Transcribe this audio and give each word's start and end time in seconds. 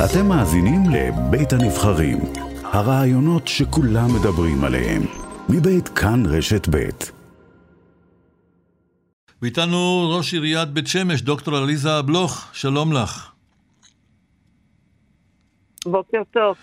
אתם 0.00 0.26
מאזינים 0.28 0.82
לבית 0.90 1.52
הנבחרים, 1.52 2.18
הרעיונות 2.64 3.48
שכולם 3.48 4.14
מדברים 4.14 4.64
עליהם, 4.64 5.02
מבית 5.48 5.88
כאן 5.88 6.26
רשת 6.26 6.68
בית. 6.68 7.12
ואיתנו 9.42 10.10
ראש 10.16 10.32
עיריית 10.32 10.68
בית 10.68 10.86
שמש, 10.86 11.22
דוקטור 11.22 11.56
עליזה 11.56 12.02
בלוך, 12.02 12.48
שלום 12.52 12.92
לך. 12.92 13.30
בוקר 15.86 16.22
טוב. 16.30 16.56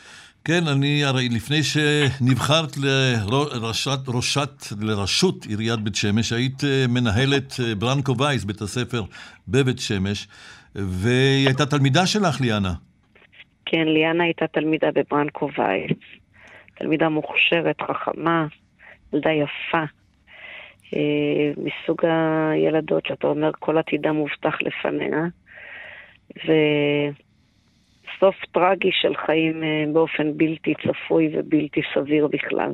כן, 0.43 0.67
אני 0.67 1.03
הרי 1.03 1.29
לפני 1.29 1.63
שנבחרת 1.63 2.77
לראשת, 2.77 3.99
ראשת, 4.07 4.63
לראשות 4.79 5.45
עיריית 5.45 5.79
בית 5.79 5.95
שמש, 5.95 6.33
היית 6.33 6.63
אה, 6.63 6.85
מנהלת 6.87 7.55
אה, 7.63 7.75
ברנקו 7.75 8.17
וייס, 8.17 8.43
בית 8.43 8.61
הספר 8.61 9.03
בבית 9.47 9.79
שמש, 9.79 10.27
והיא 10.75 11.47
הייתה 11.47 11.65
תלמידה 11.65 12.05
שלך, 12.05 12.41
ליאנה. 12.41 12.73
כן, 13.71 13.87
ליאנה 13.87 14.23
הייתה 14.23 14.47
תלמידה 14.47 14.91
בברנקו 14.91 15.49
וייס. 15.57 15.97
תלמידה 16.75 17.09
מוכשרת, 17.09 17.81
חכמה, 17.81 18.47
ילדה 19.13 19.31
יפה. 19.31 19.83
אה, 20.95 21.51
מסוג 21.57 21.97
הילדות 22.05 23.05
שאתה 23.05 23.27
אומר 23.27 23.51
כל 23.59 23.77
עתידה 23.77 24.11
מובטח 24.11 24.55
לפניה. 24.61 25.23
וסוף 26.35 28.35
טרגי 28.51 28.89
של 28.91 29.15
חיים 29.25 29.63
אה, 29.63 29.83
באופן 29.93 30.37
בלתי 30.37 30.73
צפוי 30.73 31.29
ובלתי 31.33 31.81
סביר 31.93 32.27
בכלל. 32.27 32.73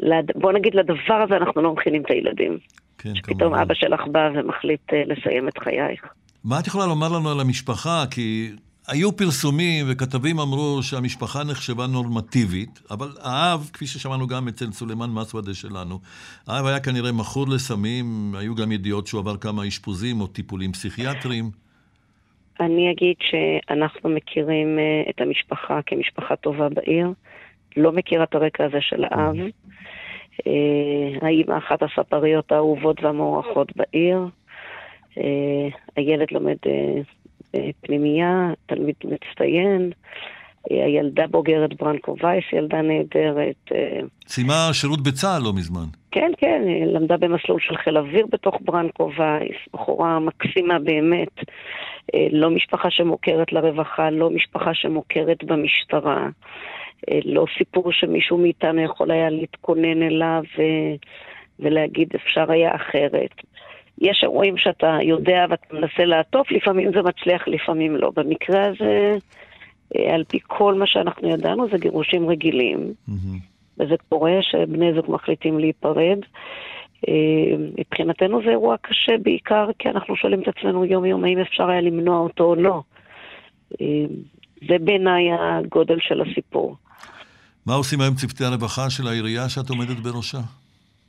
לד... 0.00 0.30
בוא 0.34 0.52
נגיד, 0.52 0.74
לדבר 0.74 1.22
הזה 1.24 1.36
אנחנו 1.36 1.62
לא 1.62 1.72
מכינים 1.72 2.02
את 2.02 2.10
הילדים. 2.10 2.58
כן, 2.98 3.14
שפתאום 3.14 3.38
כמובן. 3.38 3.60
אבא 3.60 3.74
שלך 3.74 4.06
בא 4.06 4.30
ומחליט 4.34 4.92
אה, 4.92 5.02
לסיים 5.06 5.48
את 5.48 5.58
חייך. 5.58 6.06
מה 6.44 6.60
את 6.60 6.66
יכולה 6.66 6.86
לומר 6.86 7.08
לנו 7.08 7.30
על 7.30 7.40
המשפחה? 7.40 8.04
כי 8.10 8.50
היו 8.88 9.16
פרסומים 9.16 9.86
וכתבים 9.88 10.38
אמרו 10.38 10.82
שהמשפחה 10.82 11.44
נחשבה 11.44 11.86
נורמטיבית, 11.86 12.80
אבל 12.90 13.08
האב, 13.22 13.70
כפי 13.72 13.86
ששמענו 13.86 14.26
גם 14.26 14.48
אצל 14.48 14.72
סולימאן 14.72 15.10
מסוודה 15.10 15.54
שלנו, 15.54 15.98
האב 16.46 16.66
היה 16.66 16.80
כנראה 16.80 17.12
מכור 17.12 17.46
לסמים, 17.48 18.34
היו 18.38 18.54
גם 18.54 18.72
ידיעות 18.72 19.06
שהוא 19.06 19.20
עבר 19.20 19.36
כמה 19.36 19.68
אשפוזים 19.68 20.20
או 20.20 20.26
טיפולים 20.26 20.72
פסיכיאטריים. 20.72 21.50
אני 22.60 22.90
אגיד 22.90 23.16
שאנחנו 23.20 24.10
מכירים 24.10 24.78
אה, 24.78 25.10
את 25.10 25.20
המשפחה 25.20 25.80
כמשפחה 25.86 26.36
טובה 26.36 26.68
בעיר. 26.68 27.12
לא 27.76 27.92
מכירה 27.92 28.24
את 28.24 28.34
הרקע 28.34 28.64
הזה 28.64 28.80
של 28.80 29.04
האב. 29.04 29.36
אה, 30.46 31.26
האמא 31.28 31.58
אחת 31.58 31.82
הספריות 31.82 32.52
האהובות 32.52 33.04
והמוערכות 33.04 33.76
בעיר. 33.76 34.26
אה, 35.18 35.68
הילד 35.96 36.30
לומד 36.30 36.56
בפנימייה, 37.54 38.52
תלמיד 38.66 38.94
מצטיין. 39.04 39.90
אה, 40.70 40.84
הילדה 40.84 41.26
בוגרת 41.26 41.74
ברנקו 41.74 42.16
וייס, 42.22 42.44
ילדה 42.52 42.82
נהדרת. 42.82 43.72
אה, 43.74 44.00
סיימה 44.26 44.68
שירות 44.72 45.02
בצה"ל 45.02 45.42
לא 45.42 45.52
מזמן. 45.52 45.84
כן, 46.10 46.30
כן, 46.38 46.62
למדה 46.86 47.16
במסלול 47.16 47.60
של 47.60 47.76
חיל 47.76 47.98
אוויר 47.98 48.26
בתוך 48.32 48.54
ברנקו 48.60 49.10
וייס, 49.18 49.56
בחורה 49.72 50.18
מקסימה 50.18 50.78
באמת. 50.78 51.38
אה, 52.14 52.26
לא 52.30 52.50
משפחה 52.50 52.90
שמוכרת 52.90 53.52
לרווחה, 53.52 54.10
לא 54.10 54.30
משפחה 54.30 54.74
שמוכרת 54.74 55.44
במשטרה. 55.44 56.28
אה, 57.10 57.18
לא 57.24 57.44
סיפור 57.58 57.92
שמישהו 57.92 58.38
מאיתנו 58.38 58.80
יכול 58.80 59.10
היה 59.10 59.30
להתכונן 59.30 60.02
אליו. 60.02 60.42
ולהגיד 61.60 62.08
אפשר 62.14 62.52
היה 62.52 62.74
אחרת. 62.74 63.34
יש 64.00 64.20
אירועים 64.22 64.56
שאתה 64.56 64.98
יודע 65.02 65.46
ואתה 65.50 65.76
מנסה 65.76 66.04
לעטוף, 66.04 66.50
לפעמים 66.50 66.92
זה 66.92 67.02
מצליח, 67.02 67.48
לפעמים 67.48 67.96
לא. 67.96 68.10
במקרה 68.16 68.66
הזה, 68.66 69.18
אה, 69.96 70.14
על 70.14 70.24
פי 70.24 70.38
כל 70.46 70.74
מה 70.74 70.86
שאנחנו 70.86 71.28
ידענו, 71.28 71.68
זה 71.70 71.78
גירושים 71.78 72.28
רגילים. 72.28 72.92
מהמם. 73.08 73.38
וזה 73.78 73.94
קורה 74.08 74.32
שבני 74.40 74.94
זוג 74.94 75.04
מחליטים 75.08 75.58
להיפרד. 75.58 76.18
אה, 77.08 77.56
מבחינתנו 77.78 78.42
זה 78.44 78.50
אירוע 78.50 78.76
קשה 78.82 79.12
בעיקר 79.22 79.68
כי 79.78 79.88
אנחנו 79.88 80.16
שואלים 80.16 80.42
את 80.42 80.48
עצמנו 80.48 80.84
יום-יום 80.84 81.24
האם 81.24 81.38
אפשר 81.38 81.68
היה 81.70 81.80
למנוע 81.80 82.18
אותו 82.18 82.44
או 82.44 82.54
לא. 82.54 82.82
אה, 83.80 83.86
זה 84.68 84.74
בעיניי 84.80 85.24
הגודל 85.40 85.98
של 86.00 86.20
הסיפור. 86.20 86.76
מה 87.66 87.74
עושים 87.74 88.00
היום 88.00 88.14
צוותי 88.14 88.44
הרווחה 88.44 88.90
של 88.90 89.06
העירייה 89.06 89.48
שאת 89.48 89.70
עומדת 89.70 89.96
בראשה? 89.96 90.38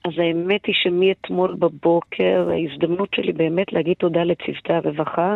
אז 0.06 0.12
האמת 0.18 0.66
היא 0.66 0.76
שמאתמול 0.76 1.56
בבוקר 1.60 2.50
ההזדמנות 2.52 3.14
שלי 3.16 3.34
באמת 3.34 3.74
להגיד 3.74 3.96
תודה 3.98 4.24
לצוותי 4.24 4.74
הרווחה. 4.74 5.36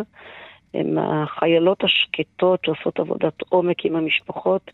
הם 0.74 0.98
החיילות 0.98 1.84
השקטות 1.84 2.64
שעושות 2.64 3.00
עבודת 3.00 3.42
עומק 3.48 3.84
עם 3.84 3.96
המשפחות. 3.96 4.70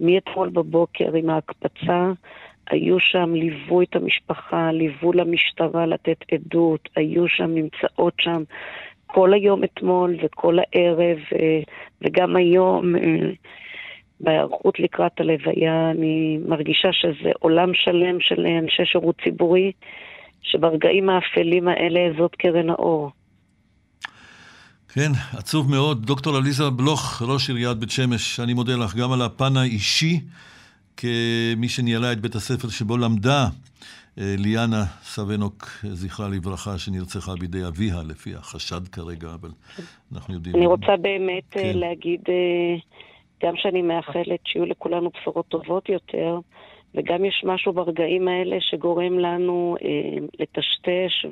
מאתמול 0.00 0.48
בבוקר 0.48 1.14
עם 1.14 1.30
ההקפצה, 1.30 2.12
היו 2.70 3.00
שם, 3.00 3.34
ליוו 3.34 3.82
את 3.82 3.96
המשפחה, 3.96 4.72
ליוו 4.72 5.12
למשטרה 5.12 5.86
לתת 5.86 6.16
עדות, 6.32 6.88
היו 6.96 7.28
שם, 7.28 7.54
נמצאות 7.54 8.14
שם 8.20 8.42
כל 9.06 9.34
היום 9.34 9.64
אתמול 9.64 10.16
וכל 10.22 10.58
הערב, 10.58 11.18
אה, 11.32 11.60
וגם 12.02 12.36
היום 12.36 12.96
אה, 12.96 13.00
בהיערכות 14.20 14.80
לקראת 14.80 15.20
הלוויה, 15.20 15.90
אני 15.90 16.38
מרגישה 16.48 16.88
שזה 16.92 17.30
עולם 17.38 17.70
שלם 17.74 18.20
של 18.20 18.46
אנשי 18.46 18.84
שירות 18.84 19.14
ציבורי, 19.24 19.72
שברגעים 20.42 21.10
האפלים 21.10 21.68
האלה 21.68 22.00
זאת 22.18 22.34
קרן 22.34 22.70
האור. 22.70 23.10
כן, 24.94 25.10
עצוב 25.38 25.70
מאוד. 25.70 26.06
דוקטור 26.06 26.36
עליזה 26.36 26.70
בלוך, 26.70 27.22
ראש 27.22 27.48
עיריית 27.50 27.76
בית 27.76 27.90
שמש, 27.90 28.40
אני 28.40 28.54
מודה 28.54 28.76
לך 28.76 28.96
גם 28.96 29.12
על 29.12 29.22
הפן 29.22 29.56
האישי, 29.56 30.20
כמי 30.96 31.68
שניהלה 31.68 32.12
את 32.12 32.20
בית 32.20 32.34
הספר 32.34 32.68
שבו 32.68 32.96
למדה 32.96 33.46
אה, 34.18 34.34
ליאנה 34.38 34.84
סבנוק, 35.02 35.68
זכרה 35.92 36.28
לברכה, 36.28 36.78
שנרצחה 36.78 37.32
בידי 37.40 37.66
אביה, 37.66 38.02
לפי 38.08 38.34
החשד 38.34 38.88
כרגע, 38.88 39.28
אבל 39.34 39.50
אנחנו 40.12 40.34
יודעים... 40.34 40.56
אני 40.56 40.66
רוצה 40.66 40.96
באמת 41.00 41.42
כן. 41.50 41.60
כן. 41.60 41.78
להגיד, 41.78 42.20
אה, 42.28 42.76
גם 43.44 43.56
שאני 43.56 43.82
מאחלת 43.82 44.40
שיהיו 44.44 44.66
לכולנו 44.66 45.10
בשורות 45.10 45.48
טובות 45.48 45.88
יותר, 45.88 46.38
וגם 46.94 47.24
יש 47.24 47.42
משהו 47.46 47.72
ברגעים 47.72 48.28
האלה 48.28 48.56
שגורם 48.60 49.18
לנו 49.18 49.76
אה, 49.84 50.18
לטשטש 50.38 51.26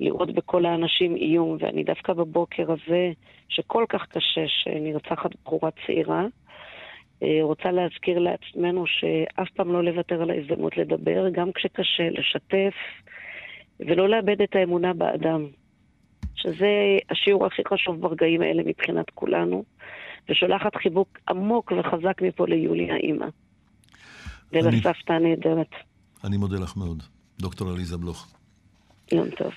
ולראות 0.00 0.34
בכל 0.34 0.66
האנשים 0.66 1.16
איום. 1.16 1.56
ואני 1.60 1.84
דווקא 1.84 2.12
בבוקר 2.12 2.72
הזה, 2.72 3.10
שכל 3.48 3.84
כך 3.88 4.06
קשה 4.06 4.44
שנרצחת 4.46 5.30
בחורה 5.44 5.70
צעירה, 5.86 6.26
אה, 7.22 7.38
רוצה 7.42 7.70
להזכיר 7.70 8.18
לעצמנו 8.18 8.86
שאף 8.86 9.50
פעם 9.50 9.72
לא 9.72 9.84
לוותר 9.84 10.22
על 10.22 10.30
ההזדמנות 10.30 10.76
לדבר, 10.76 11.28
גם 11.32 11.52
כשקשה, 11.52 12.10
לשתף, 12.10 12.74
ולא 13.80 14.08
לאבד 14.08 14.42
את 14.42 14.56
האמונה 14.56 14.92
באדם. 14.92 15.46
שזה 16.34 16.98
השיעור 17.10 17.46
הכי 17.46 17.62
חשוב 17.68 18.00
ברגעים 18.00 18.42
האלה 18.42 18.62
מבחינת 18.66 19.10
כולנו, 19.10 19.64
ושולחת 20.30 20.76
חיבוק 20.76 21.18
עמוק 21.28 21.72
וחזק 21.72 22.22
מפה 22.22 22.46
ליולי 22.48 22.90
האימא. 22.90 23.26
ולסבתא 24.52 25.12
הנהדרת. 25.12 25.70
אני 26.24 26.36
מודה 26.36 26.56
לך 26.58 26.76
מאוד, 26.76 27.02
דוקטור 27.38 27.70
עליזה 27.70 27.96
בלוך. 27.96 28.34
יום 29.12 29.30
טוב. 29.30 29.52